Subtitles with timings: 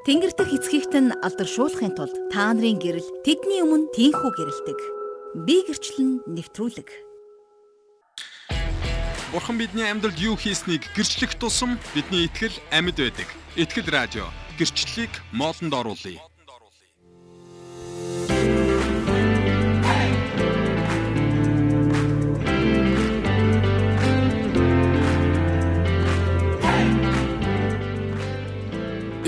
[0.00, 4.78] Тэнгэр дэх эцгийгт нь алдаршуулахын тулд та нарын гэрэл тэдний өмнө тийхүү гэрэлдэг.
[5.44, 6.88] Би гэрчлэн нэвтрүүлэг.
[9.28, 13.28] Бурхан бидний амьдралд юу хийснийг гэрчлэх тусам бидний итгэл амьд байдаг.
[13.60, 14.24] Итгэл радио
[14.56, 16.29] гэрчлэлийг моолнд оруулъя.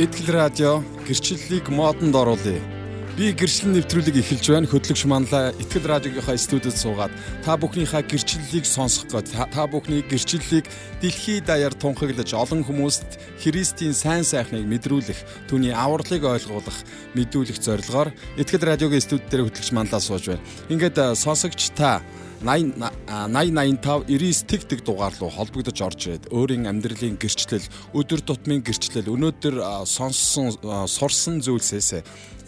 [0.03, 0.73] Итгэл радио
[1.06, 2.81] гэрчлэлийг модонд оруулъя.
[3.12, 4.65] Би гэрчлэл нэвтрүүлэг эхэлж байна.
[4.65, 7.12] Хөтлөгч манлаа Итгэл радиогийнхаа студид суугаад
[7.45, 10.65] та бүхнийхээ гэрчлэлийг сонсох гээд та бүхний гэрчлэлийг
[11.05, 16.79] дэлхийд даяар тунхаглаж олон хүмүүст Христийн сайн сайхныг мэдрүүлэх, түүний авралыг ойлгуулах,
[17.12, 20.47] мэдүүлэх зорилгоор Итгэл радиогийн студид дээр хөтлөгч манлаа сууж байна.
[20.73, 22.01] Ингээд сонсогч та
[22.41, 27.63] 80 8085 99 тэг тэг дугаар руу холбогдож орж ирээд өөрийн амьдралын гэрчлэл,
[27.95, 30.51] өдөр тутмын гэрчлэл, өнөөдөр сонссон
[30.91, 32.02] сурсан зүйлсээс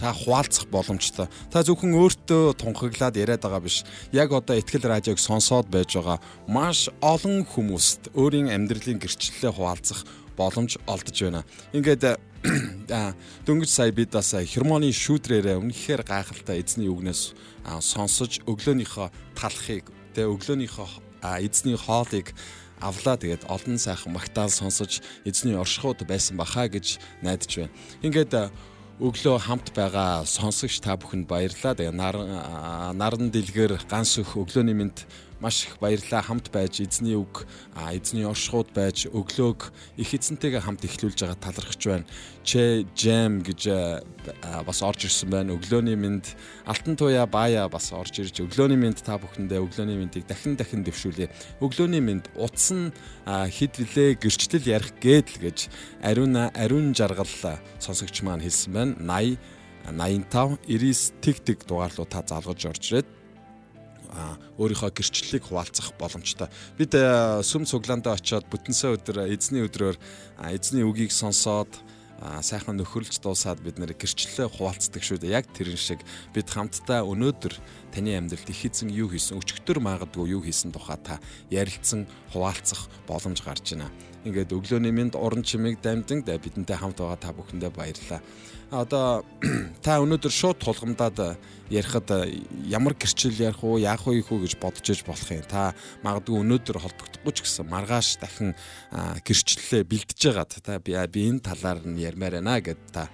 [0.05, 1.33] та хуваалцах боломжтой.
[1.49, 3.89] Та зөвхөн өөртөө тунхаглаад яриад байгаа биш.
[4.13, 10.05] Яг одоо ихтгэл радиог сонсоод байж байгаа маш олон хүмүүст өөрийн амьдралын гэрчлэлээ хуваалцах
[10.37, 11.41] боломж олдож байна.
[11.73, 12.21] Ингээд
[13.49, 17.33] дөнгөж сая бид бас хермоны шүүдрээрээ үнэхээр гайхалтай эзний үгнээс
[17.81, 19.09] сонсож өглөөнийхөө
[19.41, 21.01] талхыг тэ өглөөнийхөө
[21.41, 22.37] эзний хоолыг
[22.85, 27.73] авлаа тэгээд олон сайхан магтаал сонсож эзний оршихуд байсан баха гэж найдаж байна.
[28.05, 28.53] Ингээд
[29.03, 31.75] өглөө хамт байгаа сонсогч та бүхэнд баярлалаа.
[31.75, 31.95] Тэгээ
[32.95, 35.03] наран дэлгэр ганс өх өглөөний мэнд
[35.41, 37.47] маш их баярлаа хамт байж эзний үг
[37.93, 42.07] эзний оршихуд байж өглөөг их эзэнтэйгээ хамт эхлүүлж байгаа талархаж байна.
[42.45, 43.63] Че Jam гэж
[44.67, 45.57] бас орж ирсэн байна.
[45.57, 46.35] Өглөөний мэнд
[46.67, 51.29] Алтан туяа баая бас орж ирж өглөөний мэнд та бүхэндээ өглөөний мэндийг дахин дахин дэвшүүлье.
[51.61, 52.93] Өглөөний мэнд утсан
[53.27, 55.59] хэд вүлээ гэрчлэл ярих гээд л гэж
[56.03, 57.29] ариун ариун жаргал
[57.81, 58.95] сонсогч маань хэлсэн байна.
[59.01, 59.39] 80
[59.85, 63.09] 85 99 тэг тэг дугаарлуу та залгаж орж ирээд
[64.59, 66.49] өөрийнхөө гэрчлэлийг хуваалцах боломжтой.
[66.79, 66.95] Бид
[67.43, 69.99] сүм цуглаандаа очиод бүтэнсэ өдөр эзний өдрөөр
[70.55, 71.71] эзний үгийг сонсоод
[72.41, 75.35] сайхан нөхөрлж дуусаад бид нэр гэрчлэлээ хуваалцдаг шүү дээ.
[75.35, 76.01] Яг тэрэн шиг
[76.33, 77.55] бид хамтдаа өнөөдөр
[77.93, 83.45] таны амьдралд их эзэн юу хийсэн, өчигдөр магадгүй юу хийсэн тухай та ярилцсан, хуваалцах боломж
[83.45, 83.91] гарч байна.
[84.25, 88.25] Ингээд өглөөний минь уран чимээг дамжин бидэнтэй хамт байгаа та бүхэндээ баярлалаа
[88.75, 89.23] одоо
[89.85, 91.39] та өнөөдөр шууд тулгамдаад
[91.71, 92.11] ярихад
[92.69, 95.47] ямар гэрчил ярих уу, яах вэ хүү гэж бодож иж болох юм.
[95.47, 98.53] Та магадгүй өнөөдөр холбогдохгүй ч гэсэн маргааш дахин
[98.93, 103.09] гэрчлэлээ бэлдэж байгаад та би энэ талаар нь ярмаар байна гэд та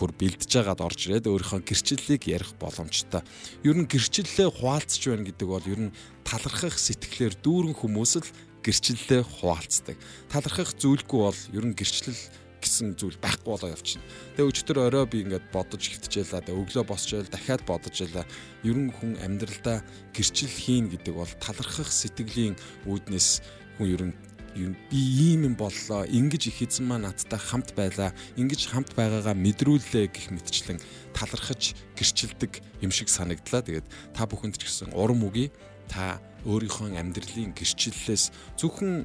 [0.00, 3.22] бүр бэлдэж байгаад орж ирээд өөрийнхөө гэрчлэлийг ярих боломжтой.
[3.62, 5.94] Ер нь гэрчлэлээ хуваалцж байна гэдэг бол ер нь
[6.24, 8.28] талархах сэтгэлээр дүүрэн хүмүүс л
[8.64, 9.96] гэрчлэлээ хуваалцдаг.
[10.32, 12.18] Талархах зүйлгүй бол ер нь гэрчлэл
[12.66, 14.02] гэсэн зүйл байхгүй болоо явчихна.
[14.34, 16.42] Тэгээ өчтөр орой би ингээд бодож хөвтжээлаа.
[16.42, 18.26] Тэгээ өглөө босчээл дахиад бодож ялаа.
[18.66, 22.58] Ерөн хүн амьдралдаа гэрчил хийн гэдэг бол талархах сэтгэлийн
[22.90, 23.46] үүднээс
[23.78, 24.12] хүн ерөн
[24.90, 25.00] би
[25.30, 26.04] ийм юм боллоо.
[26.08, 28.12] Ингиж их эзэн маа надтай хамт байлаа.
[28.36, 30.80] Ингиж хамт байгаагаа мэдрүүлээ гэх мэтчлэн
[31.12, 33.62] талархаж гэрчилдэг юм шиг санагдлаа.
[33.62, 35.52] Тэгээд та бүхэнд ч гэсэн урам үгүй
[35.92, 36.18] та
[36.48, 39.04] өөрийнхөө амьдралын гэрчлэлээс зөвхөн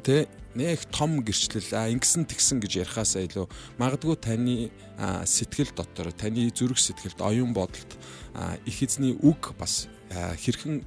[0.00, 3.46] тэ нэг том гэрчлэл а ингэсэн тэгсэн гэж ярихаасаа илүү
[3.78, 4.56] магадгүй таны
[4.98, 7.94] сэтгэл дотор таны зүрх сэтгэлд оюун бодолд
[8.66, 10.82] их эзний үг бас хэрхэн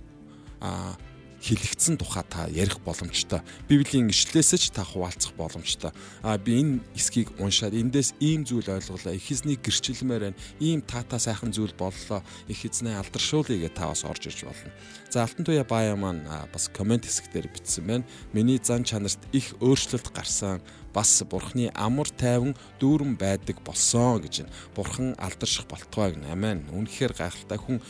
[1.44, 3.44] хэлэгдсэн тухай та ярих боломжтой.
[3.68, 5.92] Библийн ишлэлээс ч та хуваалцах боломжтой.
[6.24, 9.12] А би энэ эсхийг уншаад эндээс ийм зүйл ойлголоо.
[9.12, 10.40] Их эзний гэрчлэмээр байна.
[10.64, 12.24] Ийм таата сайхан зүйл боллоо.
[12.48, 14.72] Их эзнээ алдаршуулъя гэж та бас орж ирж болно.
[15.12, 18.08] За Алтан туяа баая маань бас комент хэсгээр бичсэн байна.
[18.32, 24.56] Миний зан чанарт их өөрчлөлт гарсан бас бурхны амар тайван дүүрэн байдаг болсон гэж байна.
[24.76, 26.32] Бурхан алдарших болтугай гэнэ.
[26.32, 26.64] Амен.
[26.72, 27.82] Үнэхээр гайхалтай хүн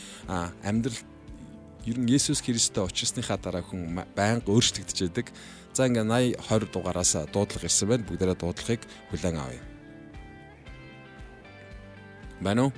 [0.64, 0.98] амьдрал
[1.84, 5.28] ер нь Есүс Христтэй уулзсныхаа дараа хүн байнга өөрчлөгдөж байдаг.
[5.76, 8.06] За ингээ 80 20 дугаараас дуудлага ирсэн байна.
[8.08, 9.62] Бүгдээрээ дуудлагыг хүлээн авъя.
[12.40, 12.72] Байна уу?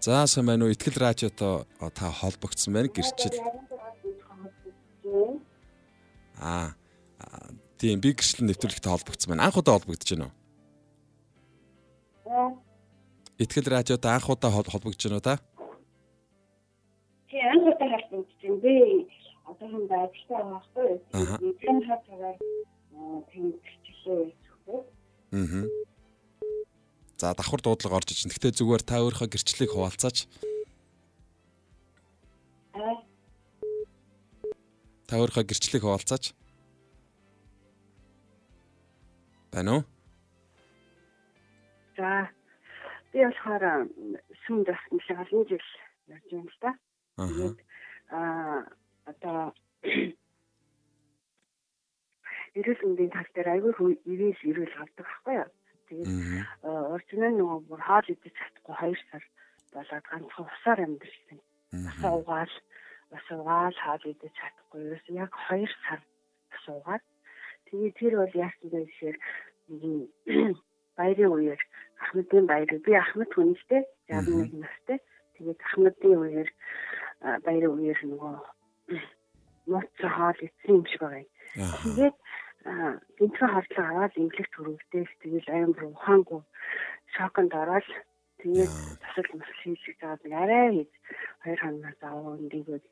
[0.00, 0.72] За сайн байна уу?
[0.72, 2.88] Итгэл радиото та холбогдсон байна.
[2.88, 3.36] Гэрчил.
[6.40, 6.72] Аа.
[7.76, 9.48] Тийм би гэрчлэл нэвтрүүлэгтэй холбогдсон байна.
[9.48, 10.32] Анх удаа холбогдож байна
[12.24, 12.62] уу?
[13.36, 15.40] Итгэл радиото анх удаа холбогдож байна уу та?
[18.40, 18.60] Тийм анх удаа холбогдсон.
[18.62, 18.74] Би
[19.44, 20.90] одоохон байдлаа байхгүй.
[21.60, 22.36] Тийм хатгаар
[23.32, 24.80] гэрчлээ хийхгүй.
[25.32, 25.64] Аа.
[27.18, 28.30] За давхар дуудлага орж ичэн.
[28.30, 30.26] Гэхдээ зүгээр та өөрийнхөө гэрчлэлийг хуваалцаач.
[32.74, 32.96] Аа.
[35.08, 36.24] Та өөрийнхөө гэрчлэлийг хуваалцаач.
[39.52, 39.82] Байна уу?
[41.96, 42.28] За
[43.12, 43.86] би болохоор
[44.46, 45.66] сүмд бас нэлээд олон жил
[46.10, 46.72] ярьж байна л да.
[47.14, 47.58] Тэгээд
[48.10, 48.66] аа
[49.10, 49.38] одоо
[52.58, 53.72] эрүүл мэндийн тал дээр айгүй
[54.12, 55.50] ивэл эрүүл авдаг байхгүй юу?
[55.88, 56.12] Тэгээд
[56.94, 59.24] орчноо нөгөө бүр хоол идэж чадахгүй 2 сар
[59.74, 61.38] болоод ганцхан усаар амьдэрсэн.
[61.90, 62.54] Асаа угаал,
[63.10, 64.80] бас угаал хоол идэж чадахгүй.
[64.86, 66.00] Ерөөс яг 2 сар
[66.56, 67.04] асуугаад
[67.66, 69.16] тэгээд тэр бол яасан бэ гэхээр
[70.96, 71.62] баярын үеэр
[72.02, 74.98] Ахмадын баяр би Ахмад хүнтэй 61 настай.
[75.34, 76.48] Тэгээд Ахмадын үеэр
[77.24, 78.32] баярын үеэр нөгөө
[79.72, 81.24] моц хоол идсэн юм шиг байгаа.
[81.82, 82.16] Тэгээд
[83.18, 86.40] гинцэн хордлого аваад имлэг төрөвдөөс тэгэл амар ухаангүй
[87.16, 87.88] шоконд ороод
[88.40, 90.92] тэгээд тасал масал хийлгэж байгаа нэг арай хийж
[91.42, 92.84] хоёр хоногоос аваа нэгөөд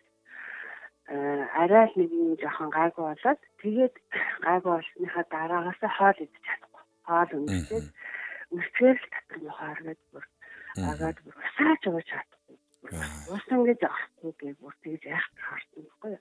[1.60, 3.94] арай л нэг юм жоохон гайгүй болоод тэгээд
[4.46, 6.84] гайгүй болсныхаа дараагаас хоол идэж чадахгүй.
[7.08, 7.86] Хоол үнэхээр
[8.52, 10.24] үнэхээр л татар мохоор гэдэг бүр
[10.88, 12.41] агаад бүр усаач ууж чадахгүй
[13.34, 16.14] ус ингэж авахгүй гэж бүр тэгж яах харсан байхгүй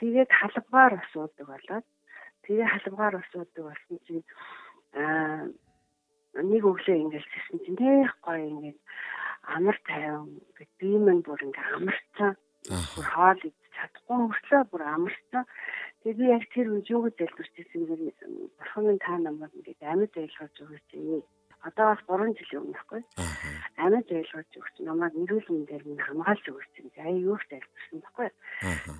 [0.00, 1.86] тэгээд халбгаар асуудаг болоод
[2.42, 4.24] Тэгээ халамгаар усуудаг болсон чинь
[4.98, 5.46] аа
[6.50, 8.78] нэг өглөө ингэж хэлсэн чинь тэг гоё ингэж
[9.54, 12.34] амар тайван гэд биемэн бүр ингэ амарцсан.
[12.66, 15.44] Бүр хоол идэж чадахгүй мөртлөө бүр амарцсан.
[16.02, 18.02] Тэгээ би яг тэр үе юу гэж залбирчсэн юм
[18.58, 21.22] бурхан та намайг ингэ амьд айлгаж өгөөч юм
[21.62, 23.02] одоо бас 3 жилийн өмнө байхгүй.
[23.78, 26.58] Амьд айлгаж өгч намайг нэрүүл мэндээр минь хамгаалж юм.
[26.98, 28.28] Аяа юу ч айлгсан байхгүй.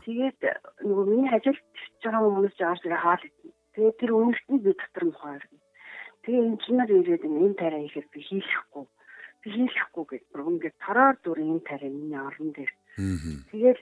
[0.07, 0.41] Тэгээд
[0.87, 1.63] нөгөө миний ажилт
[2.03, 3.25] байгаа хүмүүс ч орж ирээ хаал.
[3.75, 5.45] Тэгээд тэр үнэртний би дотор мохоор.
[6.23, 8.85] Тэгээ инженер ирээд энэ тараа ихээр би хийхгүй.
[9.43, 12.73] Би хийхгүй гэж бүр ингээд тороор дүр энэ тараа миний орон дээр.
[13.51, 13.81] Тэгээд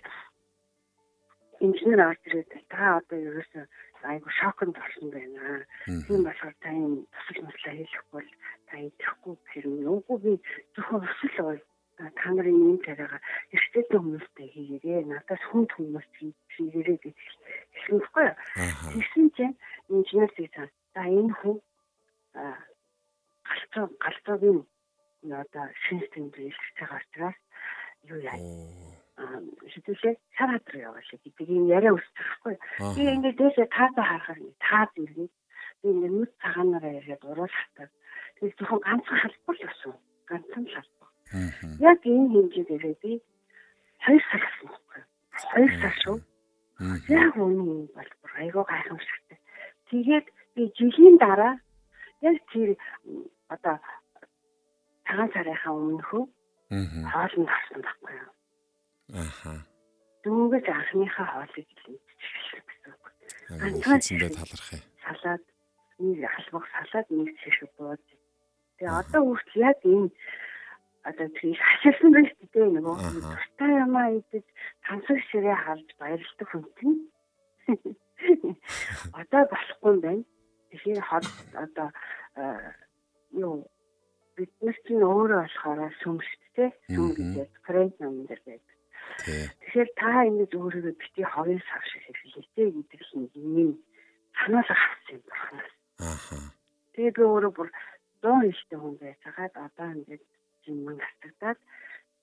[1.60, 3.64] инженер орж ирээд та одоо ерөөсөө
[4.04, 5.66] айгу шоконд орсон байна.
[6.06, 8.30] Тийм болохоор та юм тусал маслаа хийхгүй бол
[8.68, 10.32] та идэхгүй хэрэг нүггүй би
[10.74, 11.60] зөвхөн өсөл бол
[12.00, 13.18] та нарын юм тариага
[13.52, 16.08] эрттэй хүмүүстэй хийгээрээ надаас хүнд хүмүүс
[16.56, 17.18] хийгээрээ гэж
[17.76, 18.28] хэлэхгүй.
[18.92, 19.56] Тэгсэн чинь
[19.92, 21.56] инженер цаа за энэ хүн
[23.48, 24.60] галцоо галцоогийн
[25.42, 27.38] одоо шинжтэй биелж байгаа учраас
[28.08, 28.38] юу яа
[29.72, 32.54] шидүүлээ шараад руу яваа шиг гэдэг юм яриа өсчихгүй.
[32.96, 35.32] Би ингээд дээшээ таасаа харахаар таад иргээд
[35.80, 37.92] би ингээд нүд цагаанаараа яриад уруул хатаад
[38.36, 39.94] тэгээд зөвхөн ганцхан халбар л өсөн.
[40.30, 41.10] Ганцхан халбар.
[41.78, 43.12] Яг энэ хэмжээгээр би
[44.04, 45.02] хоёр сар байхгүй.
[45.52, 46.18] Хоёр сар шүү.
[47.08, 48.10] Яг үнэн бол
[48.40, 49.38] айгаа гайхамшигтай.
[49.90, 51.54] Тэгээд би жилийн дараа
[52.20, 52.76] яг тэр
[53.54, 53.76] одоо
[55.06, 56.24] цагаан сарынхаа өмнөхөө
[57.12, 58.32] хоолнд орсон байхгүй юу.
[59.14, 59.66] Аха.
[60.24, 63.04] Дөнгөж анхныхаа хоолыг хэлчихсэн гэсэн үг.
[63.60, 64.00] Ганцхан
[64.36, 64.80] талархаа.
[65.02, 65.44] Салаад
[65.98, 68.04] нэг халбах салаад нэг чишг бууж.
[68.78, 70.10] Тэгээ одоо хүртэл яг энэ
[71.08, 74.46] одоо тийм хашилсан байх гэдэг нөгөө тустай юмаа идэж
[74.84, 76.98] тансаг ширээ харж баярлдаг хүн чинь
[79.20, 80.24] одоо болохгүй юм байна.
[80.70, 81.26] Тэгэхээр хот
[81.64, 81.88] одоо
[83.32, 83.66] юу
[84.36, 86.70] бид нар чинь өөрөө болохоор сүм шүү дээ.
[86.92, 88.79] Сүм гэдэг фрэнд ном дээр байдаг.
[89.24, 93.00] Тэгэхээр та ингэж өөрийгөө бити ховын сав шиг хэлээтэй гэдэг
[93.36, 93.76] юм
[94.34, 95.64] санаал авсан юм байна.
[96.00, 96.36] Аха.
[96.94, 97.68] Тэгээд би өөрөө бүр
[98.22, 100.22] 100 ихтэй хүн байцаагаад одоо ингэж
[100.68, 101.58] юм гацагдаад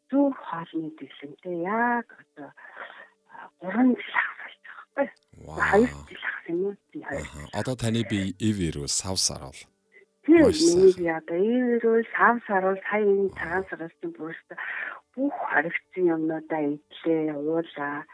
[0.10, 2.50] зөв хоолны дэглэмтэй яг одоо
[3.62, 5.08] 3 жил хасалж байгаа байхгүй.
[5.46, 7.50] 2 жил хасан юм уу?
[7.54, 9.62] Одоо таны би эв ирвэл сав сар бол.
[10.26, 14.50] Тийм миний би одоо эв ирвэл сав сар бол сая энэ цагаан сараас чинь бүрст
[15.18, 18.06] бүх харагдсан юмнуудаа идлээ уулаа.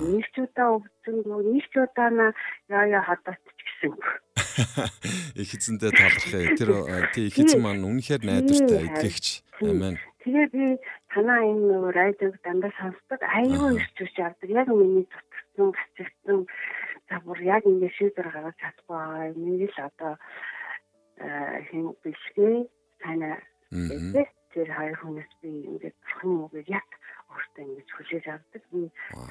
[0.00, 2.26] Нэг ч удаа өвдсөнгөө нэг ч удаа на
[2.72, 3.92] яа яа хадаад ч гэсэн.
[5.36, 6.56] Их эзэндээ талархаа.
[6.56, 6.70] Тэр
[7.12, 9.26] тий их эзэн маань үнэхээр найдвартай эдгэгч.
[9.60, 10.00] Амен.
[10.24, 10.64] Тэгээ би
[11.12, 14.48] танаа энэ радиог дандаа сонсдог аюул ирчүүч явдаг.
[14.48, 16.38] Яг миний дутагдсан, гацчихсан
[17.12, 19.36] за бүр яг ингэ шийдвэр гаргаж чадахгүй.
[19.36, 20.12] Нэг л одоо
[21.68, 22.56] хин бэлгээ
[23.04, 23.36] танаа
[23.68, 26.88] гэдэг тэр хоёр хүнээс би ингээд бурхан үгээр яг
[27.30, 28.62] өөртөө ингэж хүлээж авдаг.
[28.74, 28.80] Би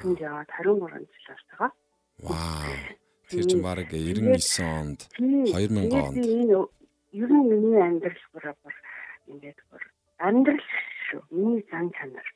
[0.00, 1.70] түнд яваад 23 жил болж байгаа.
[2.24, 2.72] Вау.
[3.28, 4.24] Тэр чинь бараг 99
[4.64, 6.16] онд 2000 онд.
[7.12, 8.76] Ер нь миний амьдрал бүр бүр
[9.28, 9.84] ингээд бүр
[10.16, 10.64] амьдрал
[11.12, 11.20] шүү.
[11.28, 12.28] Миний зан чанар.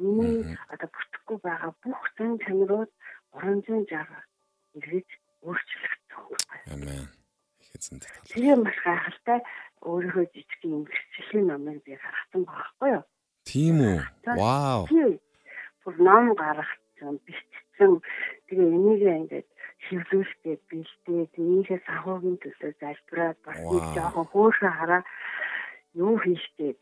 [0.00, 2.90] Миний одоо бүтэхгүй байгаа бүх зан чанарууд
[3.36, 3.92] 360
[4.80, 5.08] эргэж
[5.44, 6.24] өөрчлөгдсөн.
[6.72, 7.12] Амен.
[7.60, 8.32] Их эзэнтэй талархав.
[8.32, 9.40] Тэгээ маш гайхалтай
[9.82, 13.04] өөрийнхөө жижиг юм гэрчлэлийн номыг би гаргасан байхгүй юу?
[13.48, 13.98] Тийм үү?
[14.38, 14.86] Вау.
[15.82, 17.92] Бүр ном гаргасан, бичсэн.
[18.46, 19.48] Тэгээ энийг ингээд
[19.86, 25.02] хэвлүүлэхэд бэлдээ зэнийхээ санхүүгийн төлөө залбираад бас нэг жоохон хөөхөө хараа
[25.98, 26.78] юу хийжтэй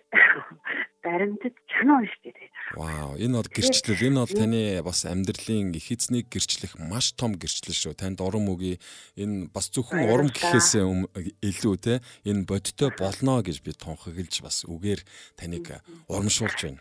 [1.03, 2.77] баримтад кино хийжтэй байж байгаа.
[2.77, 4.07] Вау, энэ бол гэрчлэл.
[4.09, 7.95] Энэ бол таны бас амьдралын их эзнийг гэрчлэх маш том гэрчлэл шүү.
[7.95, 8.81] Танд урам өгье.
[9.21, 15.01] Энэ бас зөвхөн урам гэхээс илүү те энэ бодтой болно гэж би тунхаглаж бас үгээр
[15.37, 16.81] таныг урамшуулж байна.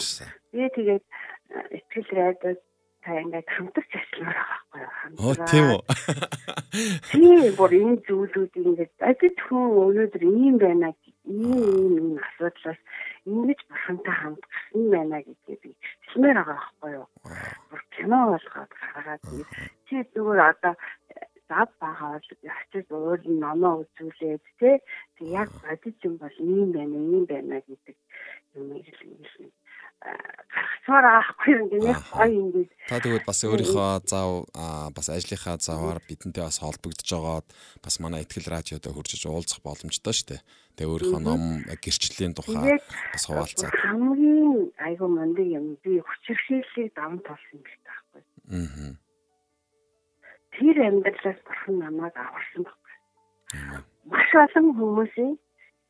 [0.00, 0.32] Сайн.
[0.52, 1.04] Би тэгээд
[1.76, 2.60] итгэл радиод
[3.04, 4.38] та ингээд хамтарч ажилламаар
[4.72, 4.88] байгаа
[5.20, 5.28] байхгүй юу?
[5.28, 5.80] Оо тийм үү.
[7.12, 10.88] Тийм бүр энэ зүйлүүд ингээд ажид хүн өнөөдөр ийм байна
[11.28, 11.60] ийм
[12.00, 12.80] ийм асуудлаас
[13.30, 15.70] ингэж бурхантай хамт гасан байна гэдгийг би
[16.08, 17.08] хэлмээр байгаа байхгүй юу?
[17.68, 19.22] Бүр кино болгоод гаргаад
[19.86, 20.74] чи зүгээр одоо
[21.48, 22.28] зав байгаа бол
[22.58, 24.42] очиж өөр номоо үзүүлээд
[25.16, 27.96] Тэг яг бодит юм бол ийм байна ийм байна гэдэг
[28.58, 29.50] юм хэлсэн
[30.04, 34.30] гаргацмаар аахгүй юм гэнэ гоё ингэж та тэгвэл бас өөрийнхөө зав
[34.92, 37.46] бас ажлынхаа заваар бидэнтэй бас холбогдож байгаад
[37.80, 40.40] бас манай ихтгэл радиод хуржиж уулзах боломжтой шүү дээ.
[40.76, 41.42] Тэгээ өөрийнхөө ном
[41.80, 42.78] гэрчлэлийн тухай
[43.12, 48.22] бас хуваалцаад хамгийн айгуу мундаг юм би хүчирхийллийг даван толсон гэж таахгүй.
[48.52, 48.92] Аа.
[50.54, 52.94] Тэр амьдралаас бурхан намайг аварсан байхгүй.
[54.10, 55.32] Маш олон хүмүүсийн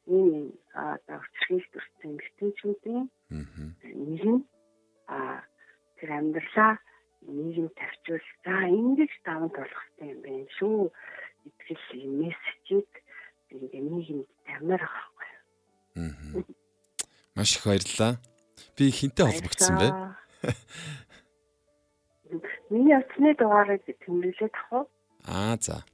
[0.06, 3.04] энэ одоо хүчрхийлж төрсэн эмгтээчүүдийн
[4.08, 4.42] нэг нь
[5.08, 5.40] а
[5.96, 6.74] тэр амьдралаа
[7.24, 10.92] нийгэм тавьчвал за ингэж даван тулахтай юм байна шүү
[11.48, 12.90] итгэл мессежийг
[13.52, 16.44] ингээ нийгэмд тавьмаар байгаа байхгүй.
[17.36, 18.14] Маш их баярлалаа.
[18.76, 19.88] Би хинтээ холбогдсон бэ?
[22.70, 24.84] Миний утасны дугаарыг тэмдэглээд авах уу?
[25.24, 25.84] Аа за.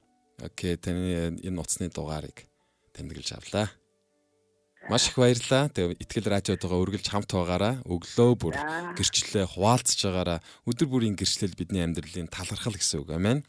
[0.41, 2.47] Окей, таны энэ утасны дугаарыг
[2.95, 3.67] тэмдэглэж авлаа.
[4.89, 5.69] Маш их баярлалаа.
[5.69, 8.55] Тэгээ Итгэл радиотойгоо үргэлж хамт байгаараа өглөө бүр
[8.97, 13.13] гэрчлэлээ хуваалцж байгаараа өдөр бүрийн гэрчлэл бидний амьдралын талархал гэсэн үг.
[13.13, 13.45] Амен.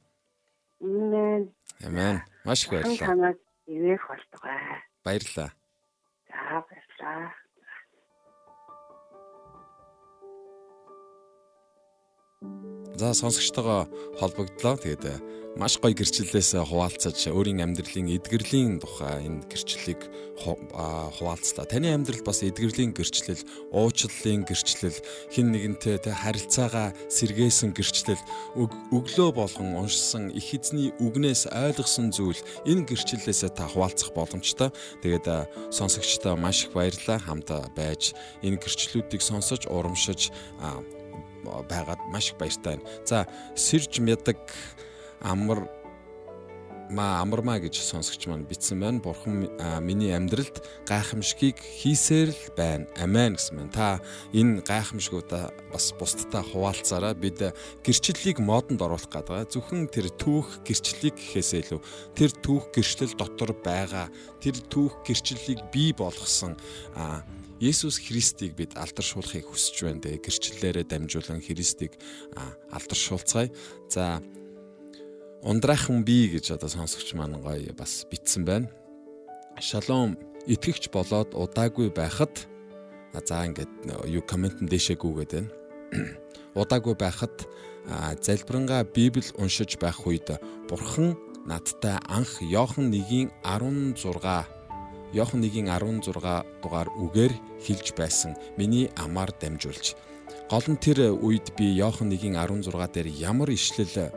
[0.81, 1.49] Амен.
[1.81, 2.21] Амен.
[2.45, 3.33] Маш их баярлалаа.
[5.05, 5.51] Баярлалаа.
[6.29, 7.42] За баярлалаа.
[12.97, 13.89] За сонсогчтойгоо
[14.21, 14.77] холбогдлоо.
[14.77, 15.05] Тэгээд
[15.57, 20.01] маш гоё гэрчлэлээс хуваалцаж өөрийн амьдралын эдгэрлийн тухай энэ гэрчлэлийг
[20.39, 21.69] хуваалцлаа.
[21.69, 24.97] Таны амьдрал бас эдгэрлийн гэрчлэл, уучлалын гэрчлэл,
[25.29, 28.23] хин нэгэнтэй тэ харилцаагаа сэргээсэн гэрчлэл,
[28.93, 34.73] өглөө болгон уншсан их эзний үгнээс ойлгосон зүйл энэ гэрчлэлээс та хуваалцах боломжтой.
[35.05, 40.33] Тэгээд сонсогчдоо маш их баярлалаа хамт байж энэ гэрчлэлүүдийг сонсож урамшиж
[41.45, 42.89] байгаад маш их баяртай байна.
[43.05, 44.39] За сэрж мядаг
[45.21, 45.69] амар
[46.93, 49.01] ма амармаа гэж сонсогч маань бичсэн байна.
[49.01, 49.49] Бурхан
[49.81, 52.87] миний амьдралд гайхамшигыг хийсээр л байна.
[53.01, 53.73] Амен гэсэн байна.
[53.73, 53.87] Та
[54.37, 57.41] энэ гайхамшгуудаа бас бусдтай хуваалцаараа бид
[57.81, 59.49] гэрчлэлийг модонд оруулах гэдэг.
[59.57, 61.81] Зөвхөн тэр түүх гэрчлэлийг гэхээсээ илүү
[62.13, 64.13] тэр түүх гэрчлэл дотор байгаа
[64.45, 66.61] тэр түүх гэрчлэлийг бий болгосон
[67.63, 70.03] Есүс Христийг бид алдаршуулахыг хүсэж байна.
[70.03, 71.95] Тэгээ гэрчлэлээрээ дамжуулан Христийг
[72.75, 73.55] алдаршуулцгаая.
[73.87, 74.19] За
[75.47, 78.67] ундраахан би гэж одоо сонсогч маань гоё бас битсэн байна.
[79.63, 80.19] Шалом
[80.51, 82.51] итгэгч болоод удаагүй байхад
[83.15, 85.51] за ингээд юу коммент нь дэшээгүүгээд байна.
[86.59, 87.47] Удаагүй байхад
[88.19, 90.35] залбирангаа Библи уншиж байх үед
[90.67, 91.15] Бурхан
[91.47, 93.95] надтай анх Йохан 1-ийн 16
[95.13, 96.09] Йохан 1-ийн 16
[96.65, 98.33] дугаар үгээр хэлж байсан.
[98.57, 99.95] Миний амаар дамжуулж.
[100.49, 104.13] Гол нь тэр үед би Йохан 1-ийн 16 дээр ямар ишлэл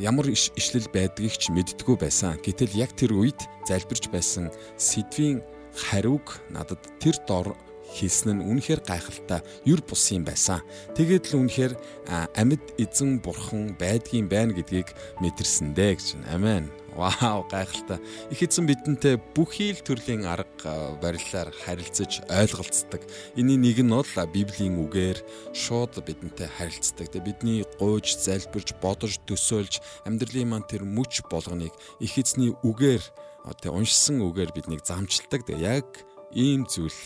[0.00, 2.40] ямар ишлэл байдгийг ч мэддгүү байсан.
[2.40, 5.44] Гэтэл яг тэр үед залбирч байсан сэдвийн
[5.76, 7.54] хариуг надад тэр дор
[7.86, 10.60] хэлсэн нь үнэхээр гайхалтай юр бус юм байсан.
[10.98, 11.72] Тэгээд л үнэхээр
[12.34, 14.90] амьд эзэн бурхан байдгийн байна гэдгийг
[15.22, 16.06] мэдэрсэн дээ гэж.
[16.34, 16.66] Амен.
[16.96, 18.00] Вау гайхалтай.
[18.32, 23.04] Их эзэн бидэнтэй бүхий л төрлийн арга барилаар харилцаж ойлголцдог.
[23.36, 25.20] Эний нэг нь бол Библийн үгээр
[25.52, 27.12] шууд бидэнтэй харилцдаг.
[27.12, 33.04] Тэгээ бидний гуйж, залбирж, бодож, төсөөлж амьдралын маань тэр мүч болгоныг их эзний үгээр
[33.44, 35.44] тэгээ уншсан үгээр биднийг замчилдаг.
[35.44, 36.00] Тэгээ яг
[36.32, 36.96] ийм зүйл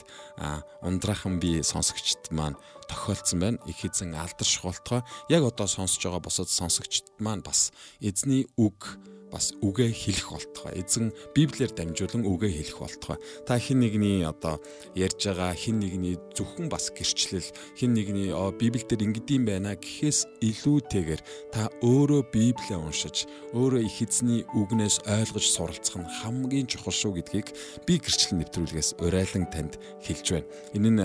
[0.87, 2.55] ундраахан би сонсогчд маань
[2.87, 3.59] тохиолдсон байна.
[3.67, 8.97] Их эзэн алдаршуултгой яг одоо сонсож байгаа бусад сонсогчд маань бас эзний үг
[9.31, 10.71] бас үгээ хэлэх болтгоо.
[10.75, 13.17] Эзэн Библиэр дамжуулан үгээ хэлэх болтгоо.
[13.47, 14.59] Та хин нэгний одоо
[14.99, 17.47] ярьж байгаа хин нэгний зөвхөн бас гэрчлэл
[17.79, 21.23] хин нэгний Библиэлд ингэдэм байна гэхээс илүүтэйгээр
[21.55, 27.55] та өөрөө Библиэ уншиж өөрөө их эзний үгнээс ойлгож суралцах нь хамгийн чухал шүү гэдгийг
[27.87, 30.49] би гэрчлэл нэвтрүүлгээс урайлан танд хэлж байна.
[30.75, 31.03] Энэ нь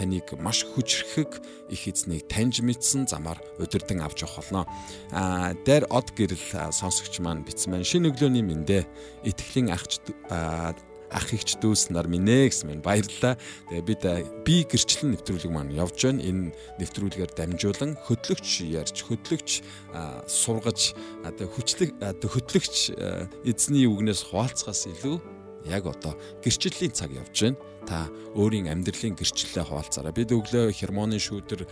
[0.00, 4.64] таныг маш хүчрхэг их эзнийг таньж мэдсэн замаар удирдан авч явах болно.
[5.12, 8.88] Аа дээр од гэрэл сонсогч маань битсэн маань шинэ өглөөний мэндэ
[9.28, 10.00] итгэлийн агч
[10.32, 13.36] ах ихч дүүс нар минь гэсэн мэн баярлалаа.
[13.68, 14.02] Тэгээ бид
[14.46, 16.24] би гэрчлэн нэвтрүүлэг маань явж байна.
[16.24, 19.60] Энэ нэвтрүүлгээр дамжуулан хөтлөгч ярьж, хөтлөгч
[20.24, 22.96] сургаж, одоо хүчлэг хөтлөгч
[23.44, 25.20] эзний үгнээс хуваалцахаас илүү
[25.68, 27.60] яг одоо гэрчлэлийн цаг явж байна.
[27.84, 28.06] Та
[28.38, 30.14] өөрийн амьдралын гэрчлэлээ хуваалцаараа.
[30.14, 31.66] Бид өглөө хермоны шүүдэр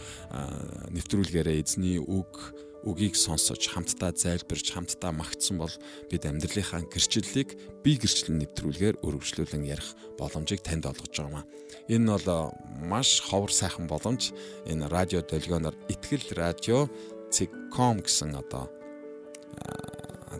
[0.92, 5.72] нэвтрүүлгээрээ эзний үг үгийг сонсож хамтдаа зайлбарж хамтдаа магтсан бол
[6.08, 11.48] бид амьдралынхаа гэрчлэлийг бие гэрчлэл нэвтрүүлгээр өргөжлүүлэн ярих боломжийг танд олгож байгаа юм.
[11.92, 14.32] Энэ бол маш ховор сайхан боломж.
[14.64, 16.88] Энэ радио долгионоор ихтгэл радио
[17.28, 18.72] цэг.com гэсэн одоо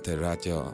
[0.00, 0.72] тэр радио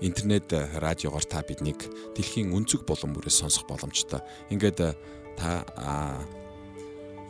[0.00, 1.80] интернет э, радиогоор та биднийг
[2.16, 4.20] дэлхийн өнцөг булан бүрээс сонсох боломжтой.
[4.52, 4.92] Ингээд э,
[5.36, 5.64] та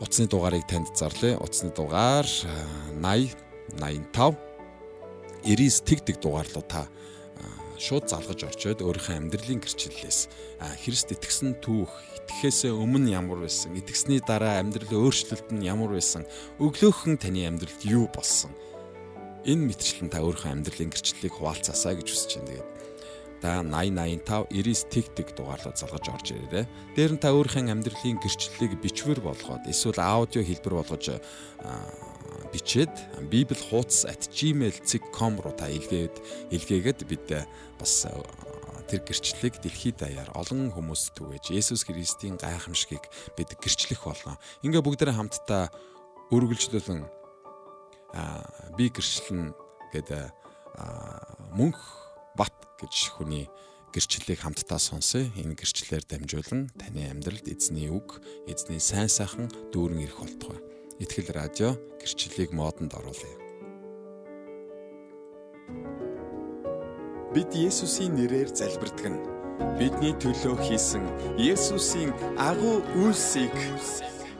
[0.00, 1.38] утасны дугаарыг танд зарлаа.
[1.38, 4.38] Утасны дугаар 80 85
[5.42, 6.86] 99 тэг тэг дугаарлуу та
[7.76, 10.20] шууд залгаж орчоод өөрийнхөө амьдралын гэрчлэлээс
[10.80, 11.92] Христ итгэсэн түүх
[12.24, 16.24] итгэхээс өмнө ямар байсан итгэсний дараа амьдрал өөрчлөлт нь ямар байсан
[16.56, 18.56] өглөөхөн таны амьдралд юу болсон
[19.44, 22.50] энэ мэтчлэн та өөрийнхөө амьдралын гэрчлэлийг хуваалцаасаа гэж хүсэж байна.
[22.50, 22.68] Тэгээд
[23.38, 26.66] та 8085 99 тэг тэг дугаарлуу залгаж орж ирээрэй.
[26.96, 31.22] Дээр нь та өөрийнхөө амьдралын гэрчлэлийг бичвэр болгоод эсвэл аудио хэлбэр болгож
[32.52, 32.94] бичээд
[33.30, 36.16] bibl hoots@gmail.com руу та илгээгээд
[36.52, 37.26] илгээгээд бид
[37.80, 38.06] бас
[38.86, 44.38] тэр гэрчлэлийг дэлхийд даяар олон хүмүүст түгээж Есүс Христийн гайхамшигыг бид гэрчлэх болно.
[44.62, 45.74] Ингээ бүгдээ хамтдаа
[46.30, 47.02] өргөлжлүүлэн
[48.78, 49.50] би гэрчлэн
[49.90, 50.30] гэдэг
[51.58, 51.80] мөнх
[52.38, 53.50] бат гэж хүний
[53.90, 55.26] гэрчлэлийг хамтдаа сонсъё.
[55.34, 60.75] Энэ гэрчлэлээр дамжуулан таны амьдралд эзний үг, эзний сайн сайхан дүүрэн ирэх болтугай.
[60.98, 63.36] Итгэл радио гэрчлэлийг модонд оруулъя.
[67.36, 69.20] Бид Есүсийн нэрээр залбирдаг нь
[69.76, 71.04] бидний төлөө хийсэн
[71.36, 73.52] Есүсийн агуу үйлсийг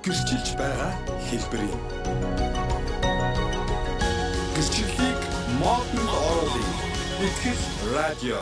[0.00, 0.96] гэрчилж байгаа
[1.28, 1.82] хэлбэрийн
[4.56, 5.20] гэрчлэлийг
[5.60, 6.72] модонд оруулъя.
[7.20, 8.40] Итгэл радио.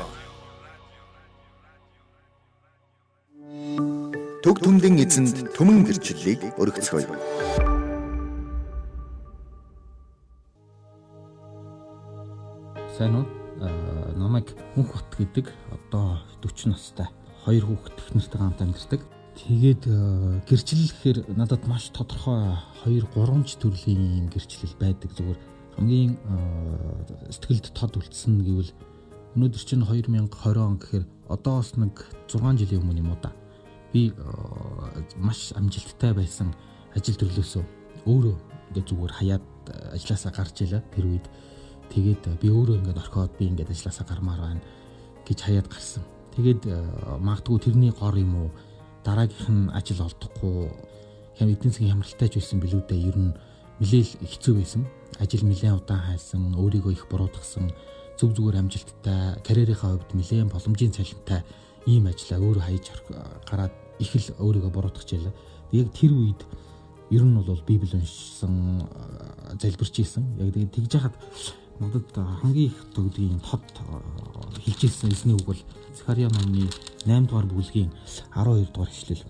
[4.47, 7.74] Төг түмдийн эзэнд түмэн гэрчлэлийг өргөцгөөе.
[13.13, 13.27] Уу?
[14.17, 17.09] Намайг Мөнх бат гэдэг одоо 40 настай
[17.45, 19.01] хоёр хүүхэд технэртэй хамт амьдардаг.
[19.35, 19.83] Тэгээд
[20.49, 22.57] гэрчлэл гэхээр надад маш тодорхой
[22.89, 25.11] 2 3 төрлийн гэрчлэл байдаг.
[25.13, 25.39] Зүгээр
[25.77, 26.17] хамгийн
[27.29, 28.73] сэтгэлд тод үлдсэн гэвэл
[29.35, 30.31] өнөөдөр чинь 2020
[30.63, 33.35] он гэхээр одоос нэг 6 жилийн өмнө юм уу да.
[33.93, 34.15] Би
[35.19, 36.55] маш амжилттай байсан
[36.95, 37.65] ажил төрлөөсөө
[38.07, 38.37] өөрөө
[38.71, 39.45] ингээд зүгээр хаяад
[39.93, 41.27] ажилласаа гарч илаа тэр үед
[41.95, 44.63] тэгээд би өөрөө ингээд орхиод би ингээд ажилласаа гармаар байна
[45.25, 46.03] гэж хаяад гарсан.
[46.35, 46.63] Тэгээд
[47.23, 48.49] магадгүй тэрний гор юм уу
[49.07, 50.69] дараагийнх нь ажил олдохгүй
[51.39, 53.33] хэм эдийн засгийн хямралтай ч байсан билүү дээ ер нь
[53.79, 54.83] нэлээл хэцүү байсан
[55.19, 57.71] ажил нэлээд удаан хайсан, өөрийгөө их буруудгсан,
[58.19, 61.43] зүг зүгээр амжилттай, карьерийнхаа хувьд нэлээд боломжийн цалинтай
[61.87, 62.87] ийм ажиллаа өөрөө хайж
[63.47, 65.35] гараад их л өөрийгөө буруудгаж байлаа.
[65.71, 66.41] Яг тэр үед
[67.11, 68.89] ер нь бол библ уншсан,
[69.61, 70.25] залбирч исэн.
[70.39, 71.15] Яг тэгээд тэгж яхад
[71.81, 73.65] надад хамгийн их төгдгийн тод
[74.65, 75.61] хэлж ирсэн эзний үг бол
[75.95, 76.71] Захария номны
[77.07, 77.91] 8 дугаар бүлгийн
[78.35, 79.23] 12 дугаар ишлэл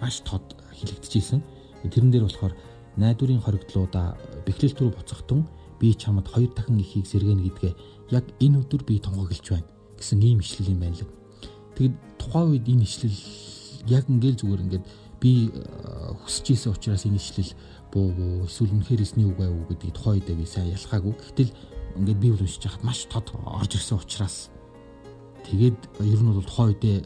[0.00, 0.44] маш тод
[0.76, 1.42] хэлэгдэжсэн.
[1.86, 2.54] Тэрэн дээр болохоор
[2.96, 5.46] найдварын хоригдлуудаа бэхлэлт рүү буцахтун
[5.80, 7.74] би чамд хоёр дахин ихийг сэргэнэ гэдгээ
[8.10, 11.08] яг энэ өдөр би тунхаглаж байна гэсэн ийм ишлэл юм байна л.
[11.76, 13.18] Тэгэд тухайн үед энэ ишлэл
[13.88, 14.84] яг ингээл зүгээр ингээд
[15.20, 17.52] би э, хүсэж исэн учраас энэ ишлэл
[17.92, 21.12] буу буу эсвэл үнэхээр эсний үг байв уу гэдгийг тухайн үед би сайн ялхаагүй.
[21.12, 21.52] Гэтэл
[21.98, 24.50] ингээд би уншиж хахад маш тод орж ирсэн учраас
[25.46, 26.96] тэгээд ер нь бол тухайн үедээ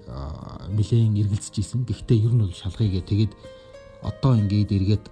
[0.73, 1.85] нэлээд эргэлзэж исэн.
[1.85, 3.33] Гэхдээ ер нь бол шалгыйгээ тэгээд
[4.03, 5.05] одоо ингээд эргээд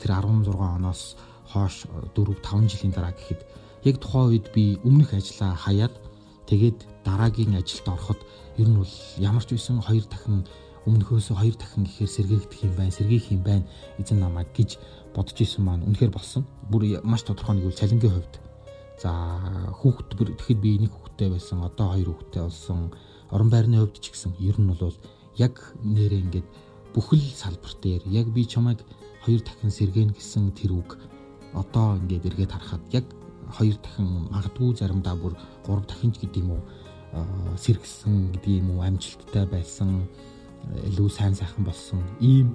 [0.00, 1.16] тэр 16 оноос
[1.48, 3.40] хойш 4 5 жилийн дараа гэхэд
[3.88, 5.94] яг тухайн үед би өмнөх ажлаа хаяад
[6.48, 8.20] тэгээд дараагийн ажилд ороход
[8.60, 10.44] ер нь бол ямар ч байсан хоёр дахин
[10.84, 13.64] өмнөхөөсөө хоёр дахин гэхээр сэргээгдэх юм байна, сэргээх юм байна
[13.96, 14.76] эзэн намайг гэж
[15.16, 16.44] бодож исэн маань үнэхээр болсон.
[16.68, 18.34] Бүр маш тодорхой нэг үл цалингийн хувьд.
[19.02, 19.10] За
[19.80, 22.94] хүүхэд бүр тэгэхэд би нэг хүүхэдтэй байсан одоо хоёр хүүхэдтэй болсон.
[23.34, 24.94] Орон байрны хувьд ч гэсэн ер нь бол
[25.38, 26.48] яг нэрээ ингээд
[26.94, 28.86] бүхэл салбар дээр яг би чамайг
[29.26, 30.98] хоёр дахин сэргэн гэсэн тэр үг
[31.54, 33.06] одоо ингээд эргээд харахад яг
[33.50, 35.34] хоёр дахин магадгүй заримдаа бүр
[35.66, 36.62] гурав дахин ч гэдэг юм уу
[37.58, 40.06] сэргсэн гэдэг юм уу амжилттай байсан
[40.86, 42.02] илүү сайн сайхан болсон.
[42.20, 42.54] Ийм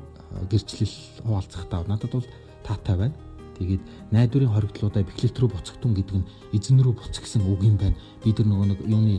[0.52, 2.28] гэрчлэл хуваалцахтаа надад бол
[2.63, 3.15] таатай байна.
[3.59, 3.83] Тэгээд
[4.15, 7.99] найдварын хоригдлуудаа бэхлэлт рүү буцагдсан гэдэг нь эзэн рүү буц гэсэн үг юм байна.
[8.23, 9.15] Бид нар нөгөө нэг юуны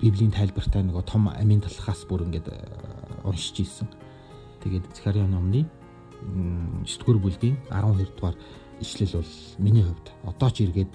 [0.00, 2.48] библийн тайлбартай нөгөө том амийн талхаас бүр ингээд
[3.22, 3.88] уншиж ийсэн.
[4.64, 5.68] Тэгээд Захариа номны
[6.84, 8.36] 9-р бүлгийн 12 дугаар
[8.80, 10.92] ишлэл бол миний хувьд одоо ч эргээд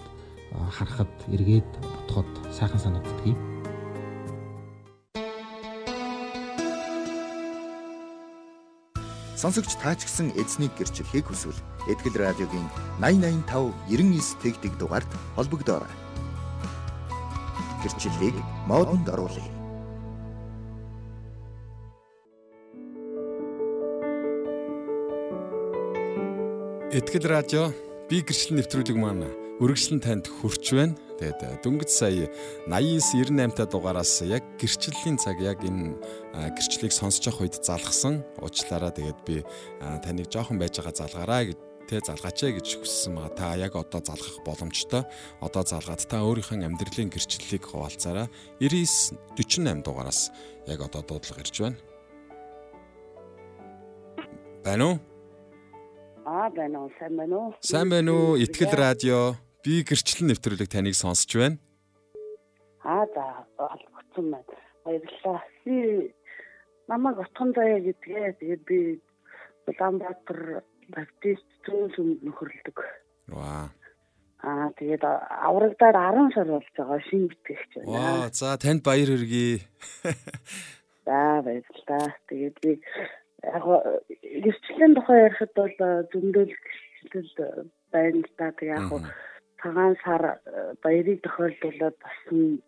[0.74, 1.70] харахад эргээд
[2.10, 3.55] бодоход сайхан санагддаг юм.
[9.46, 12.66] Сонсогч таа ч гэсэн эзнийг гэрчлэхийг хүсвэл Этгэл радиогийн
[12.98, 15.06] 8085 99 тэгтэг дугаард
[15.38, 15.94] холбогдоорой.
[17.86, 18.34] Гэрчлэлийг
[18.66, 19.46] модонд оруулъя.
[26.90, 27.70] Этгэл радио
[28.10, 31.00] би гэрчлэл нэвтрүүлэг маань үргэлжлэн танд хүрч байна.
[31.16, 32.28] Тэгээд э, дөнгөж сая
[32.68, 35.96] 89 98 та дугаараас яг гэрчлэлийн цаг яг энэ
[36.36, 38.28] гэрчлэлийг сонсож явах үед залгсан.
[38.44, 39.48] Уучлаарай тэгээд би
[40.04, 43.32] таныг жоохон байж байгаа залгаарай гэж тэ залгаач ээ гэж хүссэн байгаа.
[43.32, 45.08] Та яг одоо залгах боломжтой.
[45.40, 48.28] Одоо залгаад та өөрийнхөө амьдралын гэрчлэлийг хуваалцаарай.
[48.60, 50.36] 99 48 дугаараас
[50.68, 51.80] яг одоо дуудлага ирж байна.
[54.68, 54.98] Байна уу?
[56.26, 56.92] Аа байна уу?
[57.00, 57.54] Сайн байна уу?
[57.62, 58.36] Сайн байна уу?
[58.36, 61.58] Итгэл радио Би гэрчлэн нэвтрүүлэг таныг сонсч байна.
[62.86, 63.26] Аа за
[63.58, 64.54] олгогдсон байна.
[64.86, 65.42] Баярлалаа.
[65.66, 66.14] Би
[66.86, 69.02] намайг утган заяа гэдгээ тэгээд би
[69.66, 70.62] Улаанбаатар
[70.94, 72.78] баптист зүүн нөхөрлөдөг.
[73.34, 73.74] Ваа.
[74.46, 77.90] Аа тэгээд аврагдаад 10 сар болж байгаа шинэ битгэгч байна.
[77.90, 79.66] Ваа за танд баяр хүргэе.
[81.10, 82.14] За баярлалаа.
[82.30, 82.72] Тэгээд би
[83.42, 83.66] яг
[84.46, 85.76] гэрчлэлийн тухай ярихад бол
[86.14, 88.54] зөндөл гэрчлэл байна л да.
[88.54, 88.94] Тэг яг
[89.66, 92.62] цагаан сар э, баярыг тохиолдуулаад басан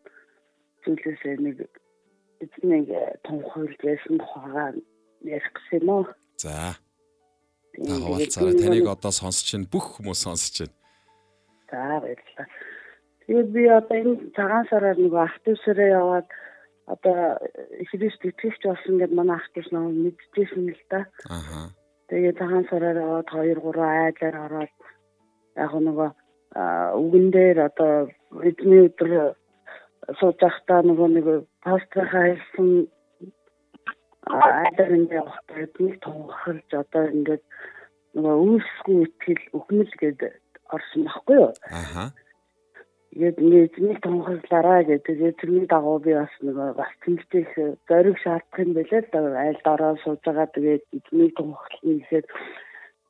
[0.81, 1.57] зүйлээс э, нэг
[2.41, 4.73] эцнийг э, тунхаглаж байсан тухайгаа
[5.21, 6.05] ярих гэсэн юм уу?
[6.41, 6.73] За.
[7.77, 9.69] Та хаваалцаараа таныг одоо сонсож байна.
[9.69, 10.73] Бүх хүмүүс сонсож байна.
[11.69, 12.47] За баярлалаа.
[13.27, 16.27] Тэгээд би одоо энэ цагаан сараар нэг ах төвсөрөө яваад
[16.89, 17.37] одоо
[17.91, 21.05] Христ итгэгч болсон гэдээ манай ах төвс нөө мэдчихсэн л да.
[21.29, 21.75] Аха.
[22.09, 24.73] Тэгээд цагаан сараар яваад 2 3 айлаар ороод
[25.61, 26.09] яг нөгөө
[26.57, 28.09] үгэн дээр одоо
[28.41, 29.37] эзний өдөр
[30.19, 31.27] сууж байхдаа нөгөө нэг
[31.61, 32.87] пастор хайсан
[34.25, 37.43] айдар ингээд явахдаа эднийг тунхалж одоо ингээд
[38.17, 40.33] нөгөө үүсгүй итгэл өгмөл гэдэг
[40.73, 41.51] орсон байхгүй юу?
[41.69, 42.03] Аха.
[43.13, 45.37] Тэгээд ингээд эзнийг тунхаглаараа гэдэг.
[45.39, 47.49] Тэрний дагуу би бас нөгөө бас тэмцэх
[47.87, 50.47] зориг шаардах юм байлаа л да айлд ороо сууж байгаа.
[50.55, 52.25] Тэгээд эзнийг тунхаглана гэхэд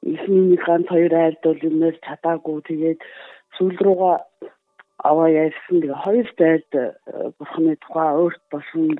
[0.05, 2.99] эхний нэг ганц хоёр айлд бол юмэр чадаагүй тэгээд
[3.57, 4.17] сүүл рүүгээ
[5.09, 6.85] аваа ярьсан тэгээ хоёр зайд э,
[7.37, 8.97] бурхны тухай өөрт болсон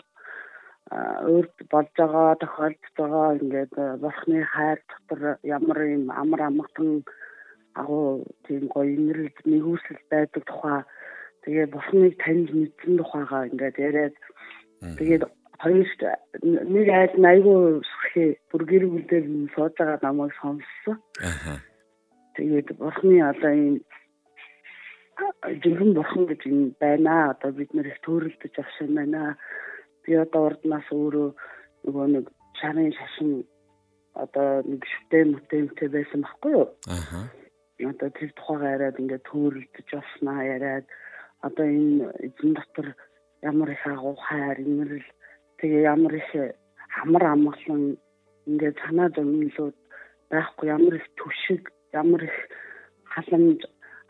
[0.92, 3.36] өөрт болж байгаа тохиолдож байгаа.
[3.42, 7.04] Ингээд э, бурхны хайр дотор ямар юм амар амгалан
[7.74, 10.82] агуу тийм гоё инэрл нэгүсэл байдаг тухай.
[11.44, 14.16] Тэгээ бурхныг таньж мэдсэн тухайгаа ингээд яриад
[15.00, 15.24] тэгээд
[15.60, 16.02] хоёрт
[16.44, 20.98] нэг айл айгүй сүрхээ бүр гэр бүлээр сууж байгаа намайг сонссон.
[22.38, 23.82] Тэгээд бурхны одоо энэ
[25.64, 27.32] жинхэнэ бурхан гэж юм байна.
[27.32, 29.38] Одоо бид нэр их төрөлдөж авсан байна.
[30.04, 31.30] Би одоо урднаас өөрөө
[31.88, 32.26] нөгөө нэг
[32.60, 33.32] шарын шашин
[34.14, 36.68] одоо нэг шүтээ мүтэнтэй байсан байхгүй юу?
[36.90, 37.30] Аха.
[37.78, 40.86] Одоо тэр тухайгаа яриад ингээд төрөлдөж авснаа яриад
[41.46, 42.88] одоо энэ эзэн дотор
[43.42, 45.06] ямар их агуу хайр инэрл
[45.62, 46.30] тэгээ ямар их
[46.90, 47.98] хамар амгалан
[48.50, 49.78] ингээд санаа зовнилууд
[50.34, 52.38] байхгүй ямар их түшиг ямар их
[53.14, 53.62] халамж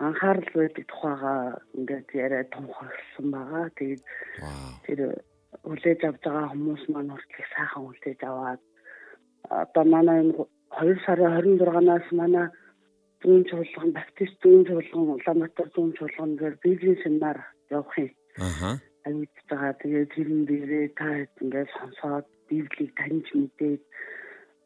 [0.06, 1.42] анхаарал байдаг тухайгаа
[1.78, 3.66] ингээд яриад тунхагласан байгаа.
[3.78, 4.04] Тэгээд
[4.86, 5.00] тэр
[5.66, 8.62] хүлээж авч байгаа хүмүүс маань хүртэл сайхан хүлээж аваад
[9.62, 10.34] одоо манай энэ
[10.78, 12.48] 2 сарын 26-наас манай
[13.22, 17.40] зүүн чуулган баптист зүүн чуулган Улаанбаатар зүүн чуулган дээр библийн семинар
[17.74, 18.12] явах юм.
[18.48, 18.70] Аха.
[19.08, 19.74] Аюулж байгаа.
[19.82, 21.10] Тэгээд тэрэн дээрээ та
[21.42, 23.82] ингээд сонсоод библийг таньж мэдээд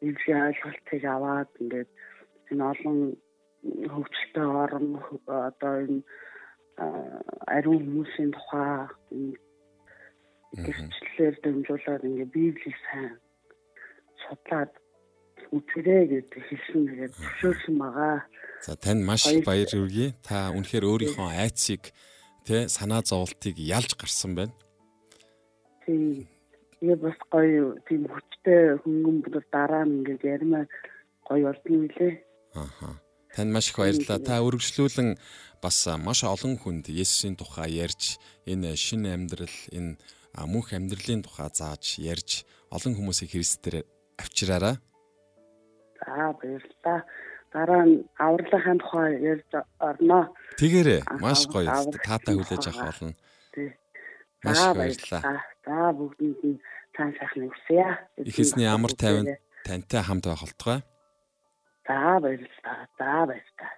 [0.00, 1.90] библийн ойлголтыг аваад ингээд
[2.50, 2.98] энэ олон
[3.62, 4.86] хөгжилтэй орон
[5.26, 6.00] одоо энэ
[7.46, 8.88] ариун хүмүүсийн тухай
[10.56, 13.16] гэрчлэлээр дамжуулаад ингээ библийг сайн
[14.24, 14.72] судлаад
[15.52, 18.18] үзэрэй гэдэг хэлсэн тэгээд зөвшөөрсөн байгаа.
[18.64, 20.16] За танд маш баяр хүргэе.
[20.24, 21.92] Та үнэхээр өөрийнхөө айцыг
[22.42, 24.54] Тэ санаа зовлтыг ялж гарсан байна.
[25.86, 26.26] Тийм.
[26.74, 30.66] Тэгээ бас гоё тийм хүчтэй хөнгөн бүр дараа нь ингээд ярмаа
[31.22, 32.14] гоё болдсон үлээ.
[32.58, 32.98] Ааха.
[33.32, 34.18] Танд маш их баярлалаа.
[34.20, 35.16] Та үргэлжлүүлэн
[35.62, 39.96] бас маш олон хүнд Есүсийн тухай ярьж энэ шинэ амьдрал энэ
[40.48, 43.84] мөнх амьдралын тухай зааж ярьж олон хүмүүсийг Христээр
[44.20, 44.76] авчираарай.
[46.00, 47.00] За баярлалаа.
[47.52, 50.24] Дараа нь авралынхаа тухай ярьж орноо.
[50.60, 51.68] Тэгээрээ маш гоё.
[52.04, 53.14] Таатай хүлээж авах болно.
[54.44, 55.40] Маш баярлалаа.
[55.64, 56.58] За бүгдэнд нь
[56.96, 57.84] цаан сайхны хүсье.
[58.24, 60.80] Их эзний амар тайван тантай хамт байх болтугай.
[61.86, 62.86] За баярлалаа.
[62.98, 63.74] За баярлалаа.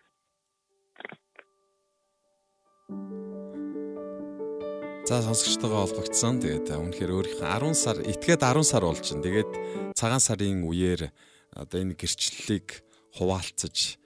[5.08, 6.40] За сонсогчтойгоо холбогдсон.
[6.40, 9.24] Тэгээд үнэхээр өөрийнхөө 10 сар итгээд 10 сар болж байна.
[9.24, 9.50] Тэгээд
[9.96, 11.08] цагаан сарын үеэр
[11.56, 12.84] одоо энэ гэрчлэлийг
[13.16, 13.96] хуваалцаж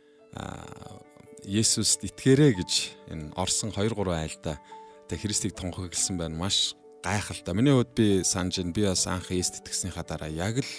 [1.49, 2.73] Есүст итгээрэй гэж
[3.15, 4.63] энэ Орсон 2 3 айлдаа
[5.11, 6.39] тэг Христийг тунхагласан байна.
[6.39, 7.55] Маш гайхалтай.
[7.55, 8.75] Миний хувьд би санаж байна.
[8.75, 10.71] Би бас анх Есүст итгэснийхаа дараа яг л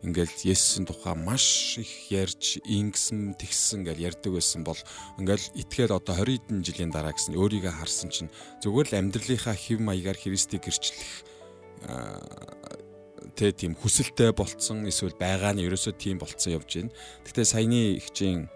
[0.00, 4.80] ингээл Есүсийн тухай маш их ярьж ингэсэн тэгсэн гэж ярьдаг байсан бол
[5.20, 8.32] ингээл итгээд одоо 20 хэдэн жилийн дараа гэсэн өөрийгөө харсан чинь
[8.64, 11.04] зүгээр л амьдралынхаа хэв маягаар Христийг гэрчлэх
[13.36, 16.92] тэ тийм хүсэлтэй болцсон эсвэл байгаа нь ерөөсөө тийм болцсон явж байна.
[17.24, 18.48] Гэхдээ саяны ихчийн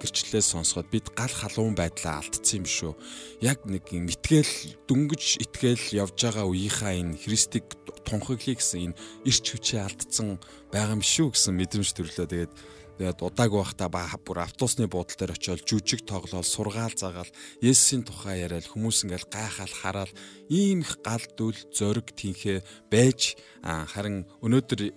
[0.00, 2.92] гэрчлэлээс сонсоход бид гал халуун байдлаа алдсан юм шүү.
[3.40, 4.52] Яг нэг итгэл
[4.88, 7.64] дүнгиж итгэл явж байгаа үеийнхаа энэ Христийг
[8.06, 10.38] тунхаглая гэсэн энэ ирч хүчээ алдсан
[10.70, 12.26] байгаа юм шүү гэсэн мэдрэмж төрлөө.
[12.30, 12.52] Тэгээд
[12.96, 17.28] тэгээд удааг байхдаа ба бүр автобусны буудлын дээр очиод жүжиг тоглоал сургаал заагаал
[17.60, 20.12] Есүсийн тухай яриад хүмүүс ингээл гайхаал хараад
[20.48, 24.90] ийм их гал дүл зориг тинхээ байж харин өнөөдөр э,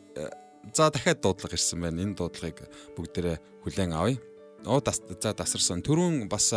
[0.73, 2.01] за дахиад дуудлага ирсэн байна.
[2.03, 4.17] Энэ дуудлагыг бүгдээрээ хүлээн авъя.
[4.65, 5.83] Оо за тасарсан.
[5.83, 6.51] Төрүүн бас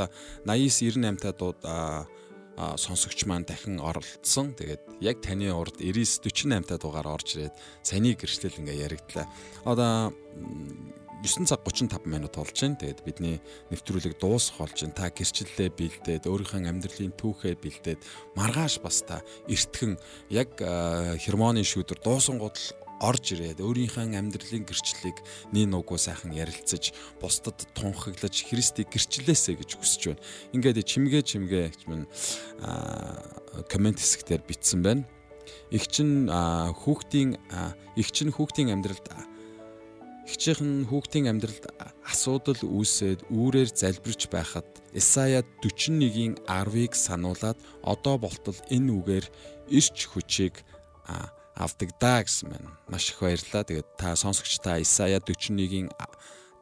[0.46, 1.58] 89 98 та дууд
[2.56, 4.52] сонсогч маань дахин оролцсон.
[4.54, 9.26] Тэгээд яг таны урд 99 48 та дугаар орж ирээд саяны гэрчлэл ингээ яригдлаа.
[9.64, 10.12] Одоо
[11.22, 12.76] 9 цаг 35 минут болж байна.
[12.76, 13.38] Тэгээд бидний
[13.70, 14.98] нэвтрүүлэг дуусах болж байна.
[14.98, 18.00] Та гэрчлэлээ бэлдээд өөрийнхөө амьдралын түүхээ бэлдээд
[18.34, 19.96] маргааш бас та эртгэн
[20.34, 22.58] яг хермоны шүүдэр дуусангууд
[23.02, 25.18] орж ирээд өөрийнхөө амьдралын гэрчлэлийг
[25.50, 30.22] нин угуу сайхан ярилцаж бусдад тунхаглаж Христийг гэрчлээсэ гэж хүсэж байна.
[30.54, 32.06] Ингээд чимгээ чимгээ гэж мэн
[33.66, 35.02] комент хэсгээр бичсэн байна.
[35.74, 37.36] Их чин хүүхдийн
[37.98, 39.10] их чин хүүхдийн амьдралд
[40.22, 41.66] Хичээхэн хүүхдийн амьдралд
[42.06, 49.26] асуудал үүсээд үүрээр залбирч байхад Исая 41-ийн 10-ыг сануулад одоо болтол энэ үгээр
[49.74, 50.62] ирч хүчийг
[51.54, 52.70] авдаг даа гэсэн байна.
[52.88, 53.64] Маш их баярлалаа.
[53.64, 55.92] Тэгээд та сонсогч та Исая 41-ийн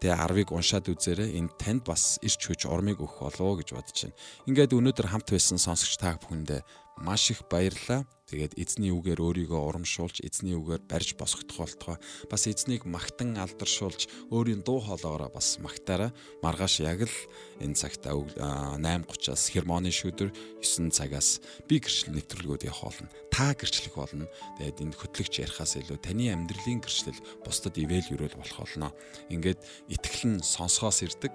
[0.00, 1.37] тэгээ 10-ыг уншаад үзээрэй.
[1.38, 4.18] Энэ танд бас ирч хүч ормыг өгөх болов гэж бодож байна.
[4.48, 6.64] Ингээд өнөөдөр хамт байсан сонсогч та бүхэндээ
[7.05, 8.05] маш их баярлалаа.
[8.31, 11.99] Тэгээд эзний үгээр өөрийгөө урамшуулж, эзний үгээр барьж босгох болтгоо.
[12.31, 16.14] Бас эзнийг магтан алдаршуулж, өөрийн дуу хоолоороо бас магтаараа.
[16.38, 17.16] Маргааш яг л
[17.59, 20.31] энэ цагт 8:30-аас хермоны шүдэр
[20.62, 23.11] 9 цагаас би гэрчлэл нэвтрүүлгүүд явах болно.
[23.35, 24.31] Та гэрчлэх болно.
[24.62, 28.95] Тэгээд энэ хөтлөгч ярихаас илүү таны амьдралын гэрчлэл бусдад ивэл юрэл болох болно.
[29.27, 29.59] Ингээд
[29.90, 31.35] итгэл нь сонсохоос ирдэг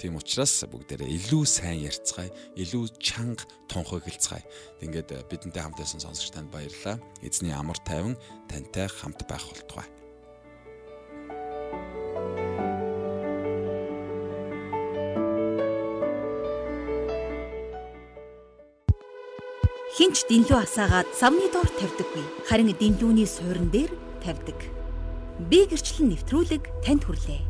[0.00, 4.40] Тийм учраас бүгдээрээ илүү сайн ярьцгаая, илүү чанга тунхаглацгаая.
[4.80, 6.96] Ингээд э, бидэнтэй хамт байсан сонсогч танд баярлалаа.
[7.20, 8.16] Эзний амар тайван
[8.48, 9.84] тантай хамт байх болтугай.
[20.00, 22.24] Хинч дэлүү асаагаад савны доор тавьдаггүй.
[22.48, 23.92] Харин дэлүүний суурин дээр
[24.24, 24.56] тавьдаг.
[25.52, 27.49] Би гэрчлэн нэвтрүүлэг танд хүрлээ.